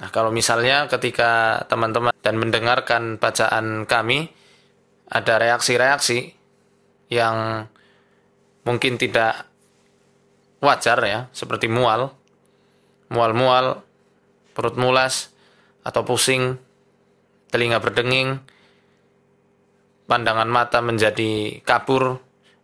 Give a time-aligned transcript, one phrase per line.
[0.00, 4.32] Nah, kalau misalnya ketika teman-teman dan mendengarkan bacaan kami
[5.12, 6.32] ada reaksi-reaksi
[7.12, 7.68] yang
[8.64, 9.44] mungkin tidak
[10.64, 12.16] wajar ya, seperti mual,
[13.12, 13.84] mual-mual,
[14.56, 15.28] perut mulas
[15.84, 16.56] atau pusing,
[17.52, 18.40] telinga berdenging,
[20.08, 22.16] pandangan mata menjadi kabur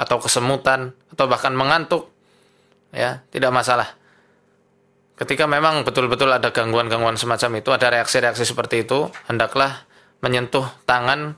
[0.00, 2.08] atau kesemutan atau bahkan mengantuk
[2.88, 3.97] ya, tidak masalah
[5.18, 9.84] ketika memang betul-betul ada gangguan-gangguan semacam itu, ada reaksi-reaksi seperti itu, hendaklah
[10.22, 11.34] menyentuh tangan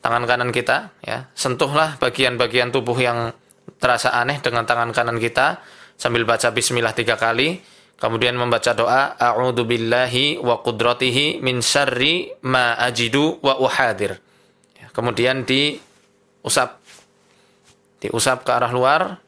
[0.00, 3.34] tangan kanan kita, ya, sentuhlah bagian-bagian tubuh yang
[3.82, 5.58] terasa aneh dengan tangan kanan kita
[5.98, 7.58] sambil baca Bismillah tiga kali,
[7.98, 14.22] kemudian membaca doa A'udhu billahi wa qudratihi min syarri ma ajidu wa uhadir.
[14.78, 16.78] Ya, kemudian diusap,
[17.98, 19.18] diusap ke arah luar.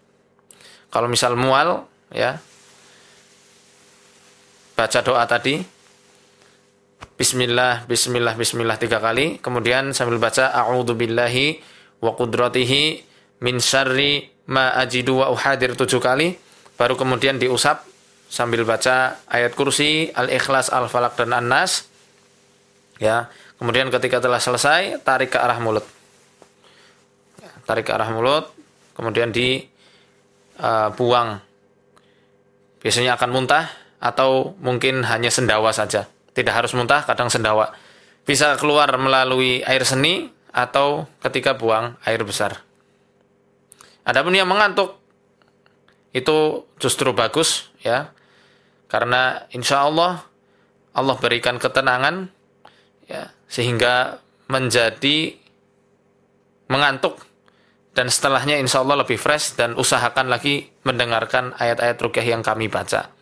[0.94, 2.38] Kalau misal mual, ya
[4.78, 5.58] baca doa tadi
[7.18, 9.42] Bismillah, Bismillah, Bismillah tiga kali.
[9.42, 11.58] Kemudian sambil baca A'udhu billahi
[11.98, 13.02] wa qudratihi
[13.42, 16.38] min syarri ma ajidu wa uhadir tujuh kali.
[16.78, 17.82] Baru kemudian diusap
[18.30, 21.90] sambil baca ayat kursi, al-ikhlas, al-falak, dan an-nas.
[23.02, 23.26] Ya,
[23.58, 25.82] kemudian ketika telah selesai, tarik ke arah mulut.
[27.42, 28.46] Ya, tarik ke arah mulut,
[28.94, 31.30] kemudian dibuang.
[31.42, 31.46] Uh,
[32.78, 33.66] Biasanya akan muntah,
[33.98, 36.06] atau mungkin hanya sendawa saja.
[36.34, 37.74] Tidak harus muntah, kadang sendawa.
[38.22, 42.62] Bisa keluar melalui air seni atau ketika buang air besar.
[44.06, 44.96] Adapun yang mengantuk
[46.14, 48.14] itu justru bagus ya.
[48.88, 50.24] Karena insya Allah
[50.96, 52.32] Allah berikan ketenangan
[53.04, 54.16] ya sehingga
[54.48, 55.36] menjadi
[56.72, 57.20] mengantuk
[57.92, 63.12] dan setelahnya insya Allah lebih fresh dan usahakan lagi mendengarkan ayat-ayat rukyah yang kami baca.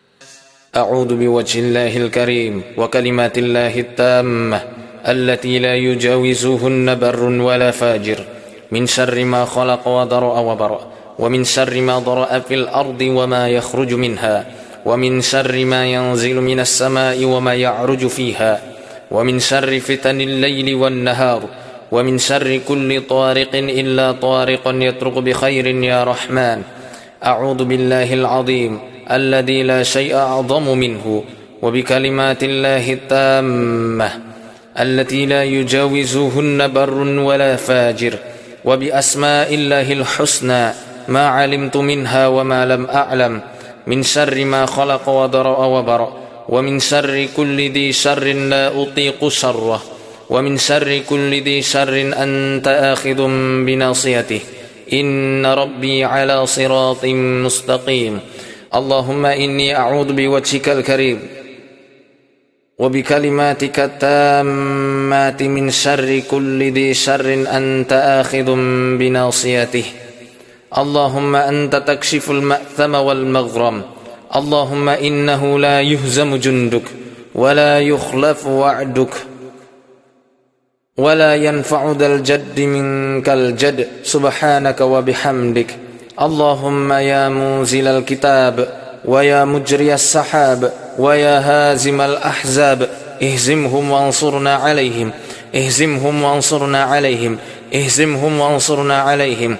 [0.77, 4.61] أعوذ بوجه الله الكريم وكلمات الله التامة
[5.07, 8.19] التي لا يجاوزهن بر ولا فاجر.
[8.71, 10.81] من شر ما خلق وضرأ وبرأ
[11.19, 14.45] ومن شر ما ضرأ في الأرض وما يخرج منها
[14.85, 18.61] ومن شر ما ينزل من السماء وما يعرج فيها
[19.11, 21.41] ومن شر فتن الليل والنهار
[21.91, 26.61] ومن شر كل طارق إلا طارق يترك بخير يا رحمن.
[27.25, 28.96] أعوذ بالله العظيم.
[29.11, 31.23] الذي لا شيء أعظم منه
[31.61, 34.11] وبكلمات الله التامة
[34.79, 38.13] التي لا يجاوزهن بر ولا فاجر
[38.65, 40.73] وبأسماء الله الحسنى
[41.07, 43.41] ما علمت منها وما لم أعلم
[43.87, 46.13] من شر ما خلق وضرأ وبرأ
[46.49, 49.83] ومن شر كل ذي شر لا أطيق شره
[50.29, 53.27] ومن شر كل ذي شر أنت آخذ
[53.65, 54.39] بناصيته
[54.93, 58.19] إن ربي على صراط مستقيم.
[58.77, 61.19] اللهم إني أعوذ بوجهك الكريم
[62.77, 68.47] وبكلماتك التامات من شر كل ذي شر أنت آخذ
[68.99, 69.85] بناصيته.
[70.77, 73.81] اللهم أنت تكشف المأثم والمغرم.
[74.35, 76.87] اللهم إنه لا يهزم جندك
[77.35, 79.13] ولا يخلف وعدك
[80.97, 83.87] ولا ينفع ذا الجد منك الجد.
[84.03, 85.86] سبحانك وبحمدك.
[86.21, 88.67] اللهم يا منزل الكتاب
[89.05, 92.89] ويا مجري السحاب ويا هازم الأحزاب
[93.23, 95.11] اهزمهم وانصرنا عليهم
[95.55, 97.37] اهزمهم وانصرنا عليهم
[97.73, 99.57] اهزمهم وانصرنا عليهم.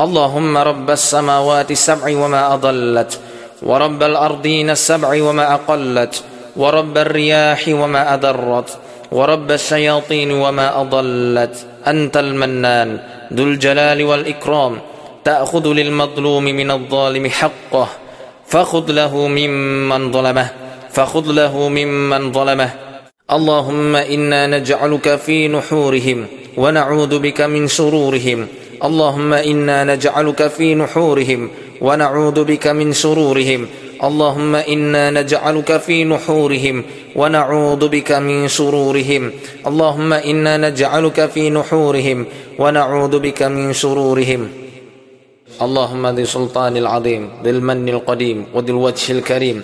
[0.00, 3.18] اللهم رب السماوات السبع وما أضلت
[3.62, 6.22] ورب الأرضين السبع وما أقلت
[6.56, 8.78] ورب الرياح وما أدرت
[9.12, 11.56] ورب الشياطين وما أضلت.
[11.86, 12.98] أنت المنان
[13.32, 14.78] ذو الجلال والإكرام.
[15.28, 17.88] تأخذ للمظلوم من الظالم حقه
[18.46, 20.50] فخذ له ممن ظلمه
[20.92, 22.70] فخذ له ممن ظلمه.
[23.30, 28.46] اللهم إنا نجعلك في نحورهم ونعوذ بك من شرورهم.
[28.84, 31.50] اللهم إنا نجعلك في نحورهم
[31.80, 33.66] ونعوذ بك من شرورهم.
[34.04, 36.84] اللهم إنا نجعلك في نحورهم
[37.16, 39.32] ونعوذ بك من شرورهم.
[39.66, 42.26] اللهم إنا نجعلك في نحورهم
[42.58, 44.67] ونعوذ بك من شرورهم.
[45.58, 49.58] اللهم ذي سلطان العظيم ذي المن القديم وذي الوجه الكريم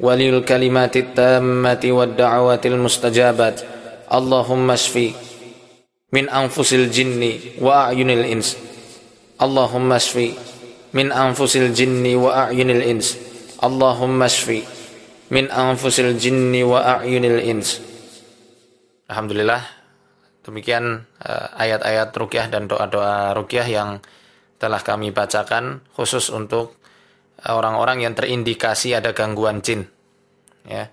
[0.00, 3.56] ولي الكلمات التامة والدعوات المستجابات.
[4.06, 5.08] اللهم اشفي
[6.12, 7.22] من أنفس الجن
[7.60, 8.56] وأعين الإنس.
[9.36, 10.28] اللهم اشفي
[10.96, 13.06] من أنفس الجن وأعين الإنس.
[13.60, 14.60] اللهم اشفي
[15.30, 17.68] من أنفس الجن وأعين الإنس.
[19.06, 19.62] Alhamdulillah.
[20.42, 24.02] Demikian uh, ayat-ayat rukyah dan doa-doa rukyah yang
[24.56, 26.80] telah kami bacakan khusus untuk
[27.44, 29.84] orang-orang yang terindikasi ada gangguan jin
[30.64, 30.88] ya